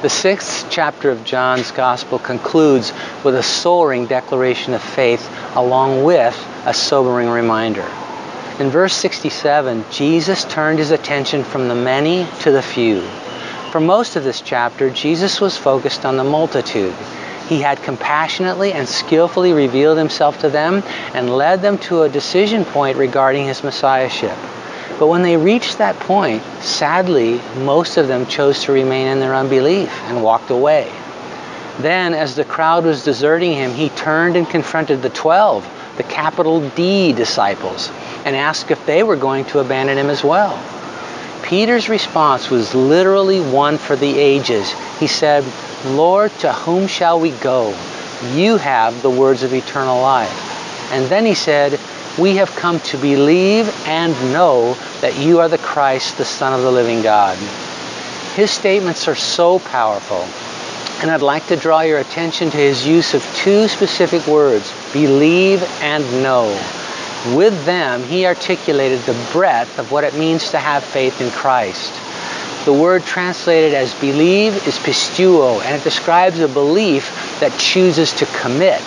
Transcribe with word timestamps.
The 0.00 0.08
sixth 0.08 0.68
chapter 0.70 1.10
of 1.10 1.24
John's 1.24 1.72
Gospel 1.72 2.20
concludes 2.20 2.92
with 3.24 3.34
a 3.34 3.42
soaring 3.42 4.06
declaration 4.06 4.72
of 4.72 4.80
faith 4.80 5.28
along 5.56 6.04
with 6.04 6.38
a 6.64 6.72
sobering 6.72 7.28
reminder. 7.28 7.84
In 8.60 8.70
verse 8.70 8.94
67, 8.94 9.84
Jesus 9.90 10.44
turned 10.44 10.78
his 10.78 10.92
attention 10.92 11.42
from 11.42 11.66
the 11.66 11.74
many 11.74 12.28
to 12.42 12.52
the 12.52 12.62
few. 12.62 13.00
For 13.72 13.80
most 13.80 14.14
of 14.14 14.22
this 14.22 14.40
chapter, 14.40 14.88
Jesus 14.88 15.40
was 15.40 15.56
focused 15.56 16.04
on 16.04 16.16
the 16.16 16.22
multitude. 16.22 16.94
He 17.48 17.60
had 17.60 17.82
compassionately 17.82 18.72
and 18.72 18.88
skillfully 18.88 19.52
revealed 19.52 19.98
himself 19.98 20.38
to 20.42 20.48
them 20.48 20.84
and 21.12 21.36
led 21.36 21.60
them 21.60 21.76
to 21.78 22.02
a 22.02 22.08
decision 22.08 22.64
point 22.64 22.98
regarding 22.98 23.46
his 23.46 23.64
messiahship. 23.64 24.36
But 24.98 25.06
when 25.06 25.22
they 25.22 25.36
reached 25.36 25.78
that 25.78 25.96
point, 26.00 26.42
sadly, 26.60 27.40
most 27.58 27.96
of 27.96 28.08
them 28.08 28.26
chose 28.26 28.64
to 28.64 28.72
remain 28.72 29.06
in 29.06 29.20
their 29.20 29.34
unbelief 29.34 29.92
and 30.04 30.22
walked 30.22 30.50
away. 30.50 30.90
Then, 31.78 32.14
as 32.14 32.34
the 32.34 32.44
crowd 32.44 32.84
was 32.84 33.04
deserting 33.04 33.52
him, 33.52 33.72
he 33.72 33.90
turned 33.90 34.36
and 34.36 34.48
confronted 34.48 35.00
the 35.00 35.10
twelve, 35.10 35.68
the 35.96 36.02
capital 36.02 36.68
D 36.70 37.12
disciples, 37.12 37.90
and 38.24 38.34
asked 38.34 38.72
if 38.72 38.84
they 38.86 39.04
were 39.04 39.16
going 39.16 39.44
to 39.46 39.60
abandon 39.60 39.96
him 39.96 40.10
as 40.10 40.24
well. 40.24 40.60
Peter's 41.44 41.88
response 41.88 42.50
was 42.50 42.74
literally 42.74 43.40
one 43.40 43.78
for 43.78 43.94
the 43.94 44.18
ages. 44.18 44.74
He 44.98 45.06
said, 45.06 45.44
Lord, 45.86 46.32
to 46.40 46.52
whom 46.52 46.88
shall 46.88 47.20
we 47.20 47.30
go? 47.30 47.68
You 48.34 48.56
have 48.56 49.00
the 49.00 49.10
words 49.10 49.44
of 49.44 49.54
eternal 49.54 50.00
life. 50.00 50.90
And 50.92 51.06
then 51.06 51.24
he 51.24 51.34
said, 51.34 51.78
We 52.18 52.36
have 52.36 52.50
come 52.56 52.80
to 52.80 52.96
believe 52.96 53.68
and 53.86 54.12
know 54.32 54.74
that 55.00 55.16
you 55.18 55.38
are 55.38 55.48
the 55.48 55.58
Christ, 55.58 56.18
the 56.18 56.24
Son 56.24 56.52
of 56.52 56.62
the 56.62 56.72
living 56.72 57.00
God. 57.00 57.38
His 58.34 58.50
statements 58.50 59.06
are 59.06 59.14
so 59.14 59.60
powerful. 59.60 60.26
And 61.00 61.12
I'd 61.12 61.22
like 61.22 61.46
to 61.46 61.56
draw 61.56 61.82
your 61.82 62.00
attention 62.00 62.50
to 62.50 62.56
his 62.56 62.84
use 62.84 63.14
of 63.14 63.22
two 63.36 63.68
specific 63.68 64.26
words, 64.26 64.72
believe 64.92 65.62
and 65.80 66.02
know. 66.22 66.48
With 67.36 67.64
them, 67.64 68.02
he 68.02 68.26
articulated 68.26 69.00
the 69.02 69.28
breadth 69.32 69.78
of 69.78 69.92
what 69.92 70.02
it 70.02 70.14
means 70.14 70.50
to 70.50 70.58
have 70.58 70.82
faith 70.82 71.20
in 71.20 71.30
Christ. 71.30 71.92
The 72.64 72.72
word 72.72 73.04
translated 73.04 73.74
as 73.74 73.94
believe 73.94 74.54
is 74.66 74.76
pisteuo, 74.78 75.62
and 75.62 75.76
it 75.76 75.84
describes 75.84 76.40
a 76.40 76.48
belief 76.48 77.38
that 77.38 77.56
chooses 77.58 78.12
to 78.14 78.26
commit. 78.26 78.82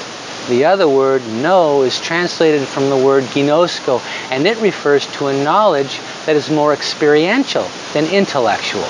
The 0.49 0.65
other 0.65 0.87
word, 0.87 1.25
know, 1.27 1.83
is 1.83 1.99
translated 1.99 2.67
from 2.67 2.89
the 2.89 2.97
word 2.97 3.23
ginosko, 3.25 4.01
and 4.31 4.45
it 4.47 4.57
refers 4.57 5.05
to 5.17 5.27
a 5.27 5.43
knowledge 5.43 5.99
that 6.25 6.35
is 6.35 6.49
more 6.49 6.73
experiential 6.73 7.67
than 7.93 8.05
intellectual. 8.05 8.89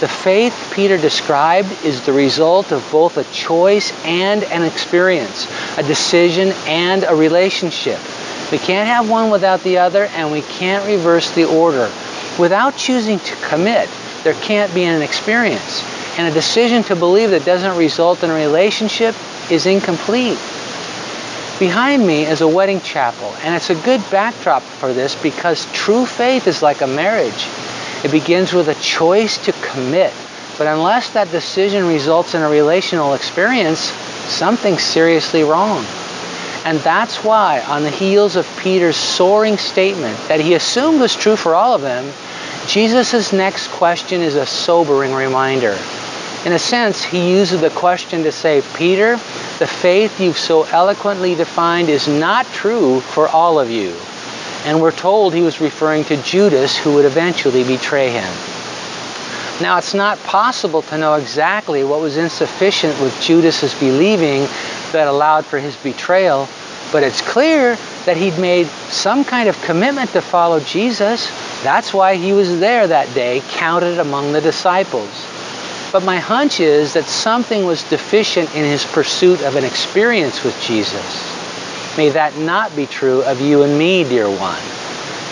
The 0.00 0.08
faith 0.08 0.72
Peter 0.74 0.98
described 0.98 1.70
is 1.84 2.04
the 2.04 2.12
result 2.12 2.72
of 2.72 2.86
both 2.90 3.16
a 3.16 3.24
choice 3.32 3.92
and 4.04 4.42
an 4.42 4.64
experience, 4.64 5.46
a 5.78 5.84
decision 5.84 6.52
and 6.66 7.04
a 7.04 7.14
relationship. 7.14 8.00
We 8.50 8.58
can't 8.58 8.88
have 8.88 9.08
one 9.08 9.30
without 9.30 9.62
the 9.62 9.78
other, 9.78 10.06
and 10.06 10.32
we 10.32 10.42
can't 10.42 10.84
reverse 10.84 11.30
the 11.30 11.44
order. 11.44 11.88
Without 12.38 12.76
choosing 12.76 13.20
to 13.20 13.36
commit, 13.48 13.88
there 14.24 14.34
can't 14.34 14.74
be 14.74 14.82
an 14.82 15.02
experience. 15.02 15.84
And 16.18 16.26
a 16.26 16.34
decision 16.34 16.82
to 16.84 16.96
believe 16.96 17.30
that 17.30 17.44
doesn't 17.44 17.78
result 17.78 18.24
in 18.24 18.30
a 18.30 18.34
relationship 18.34 19.14
is 19.50 19.66
incomplete. 19.66 20.38
Behind 21.62 22.04
me 22.04 22.24
is 22.24 22.40
a 22.40 22.48
wedding 22.48 22.80
chapel, 22.80 23.32
and 23.44 23.54
it's 23.54 23.70
a 23.70 23.76
good 23.76 24.02
backdrop 24.10 24.62
for 24.62 24.92
this 24.92 25.14
because 25.22 25.70
true 25.72 26.04
faith 26.04 26.48
is 26.48 26.60
like 26.60 26.80
a 26.80 26.88
marriage. 26.88 27.46
It 28.02 28.10
begins 28.10 28.52
with 28.52 28.66
a 28.66 28.74
choice 28.74 29.38
to 29.44 29.52
commit, 29.52 30.12
but 30.58 30.66
unless 30.66 31.10
that 31.10 31.30
decision 31.30 31.86
results 31.86 32.34
in 32.34 32.42
a 32.42 32.48
relational 32.48 33.14
experience, 33.14 33.78
something's 33.78 34.82
seriously 34.82 35.44
wrong. 35.44 35.86
And 36.64 36.78
that's 36.78 37.22
why, 37.22 37.60
on 37.60 37.84
the 37.84 37.90
heels 37.90 38.34
of 38.34 38.58
Peter's 38.60 38.96
soaring 38.96 39.56
statement 39.56 40.18
that 40.26 40.40
he 40.40 40.54
assumed 40.54 41.00
was 41.00 41.14
true 41.14 41.36
for 41.36 41.54
all 41.54 41.76
of 41.76 41.82
them, 41.82 42.12
Jesus' 42.66 43.32
next 43.32 43.68
question 43.68 44.20
is 44.20 44.34
a 44.34 44.46
sobering 44.46 45.14
reminder. 45.14 45.78
In 46.44 46.52
a 46.52 46.58
sense, 46.58 47.04
he 47.04 47.30
uses 47.30 47.60
the 47.60 47.70
question 47.70 48.24
to 48.24 48.32
say, 48.32 48.62
Peter, 48.74 49.12
the 49.60 49.66
faith 49.66 50.20
you've 50.20 50.38
so 50.38 50.64
eloquently 50.64 51.36
defined 51.36 51.88
is 51.88 52.08
not 52.08 52.46
true 52.46 53.00
for 53.00 53.28
all 53.28 53.60
of 53.60 53.70
you. 53.70 53.94
And 54.64 54.80
we're 54.82 54.90
told 54.90 55.34
he 55.34 55.42
was 55.42 55.60
referring 55.60 56.04
to 56.06 56.20
Judas, 56.22 56.76
who 56.76 56.94
would 56.94 57.04
eventually 57.04 57.62
betray 57.62 58.10
him. 58.10 58.32
Now, 59.60 59.78
it's 59.78 59.94
not 59.94 60.18
possible 60.24 60.82
to 60.82 60.98
know 60.98 61.14
exactly 61.14 61.84
what 61.84 62.00
was 62.00 62.16
insufficient 62.16 63.00
with 63.00 63.20
Judas's 63.20 63.74
believing 63.78 64.48
that 64.90 65.06
allowed 65.06 65.46
for 65.46 65.60
his 65.60 65.76
betrayal, 65.76 66.48
but 66.90 67.04
it's 67.04 67.20
clear 67.20 67.76
that 68.04 68.16
he'd 68.16 68.36
made 68.40 68.66
some 68.90 69.24
kind 69.24 69.48
of 69.48 69.60
commitment 69.62 70.10
to 70.10 70.20
follow 70.20 70.58
Jesus. 70.58 71.30
That's 71.62 71.94
why 71.94 72.16
he 72.16 72.32
was 72.32 72.58
there 72.58 72.88
that 72.88 73.14
day, 73.14 73.42
counted 73.50 74.00
among 74.00 74.32
the 74.32 74.40
disciples. 74.40 75.24
But 75.92 76.04
my 76.04 76.18
hunch 76.18 76.58
is 76.58 76.94
that 76.94 77.04
something 77.04 77.66
was 77.66 77.82
deficient 77.84 78.54
in 78.54 78.64
his 78.64 78.82
pursuit 78.82 79.42
of 79.42 79.56
an 79.56 79.64
experience 79.64 80.42
with 80.42 80.58
Jesus. 80.62 81.38
May 81.98 82.08
that 82.08 82.34
not 82.38 82.74
be 82.74 82.86
true 82.86 83.22
of 83.24 83.42
you 83.42 83.62
and 83.62 83.78
me, 83.78 84.02
dear 84.02 84.30
one. 84.30 84.58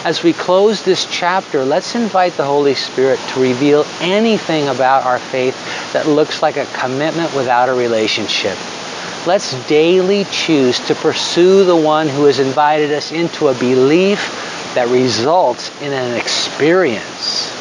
As 0.05 0.23
we 0.23 0.35
close 0.35 0.83
this 0.83 1.07
chapter, 1.11 1.65
let's 1.65 1.95
invite 1.95 2.35
the 2.35 2.45
Holy 2.45 2.75
Spirit 2.75 3.19
to 3.29 3.41
reveal 3.41 3.87
anything 4.01 4.69
about 4.69 5.05
our 5.05 5.19
faith 5.19 5.57
that 5.95 6.07
looks 6.07 6.43
like 6.43 6.59
a 6.59 6.67
commitment 6.75 7.35
without 7.35 7.71
a 7.71 7.75
relationship. 7.75 8.59
Let's 9.27 9.53
daily 9.67 10.25
choose 10.25 10.79
to 10.89 10.95
pursue 10.95 11.65
the 11.65 11.77
one 11.77 12.07
who 12.09 12.25
has 12.25 12.39
invited 12.39 12.93
us 12.93 13.13
into 13.13 13.49
a 13.49 13.55
belief 13.55 14.75
that 14.75 14.89
results 14.89 15.71
in 15.81 15.95
an 15.95 16.17
experience. 16.17 17.60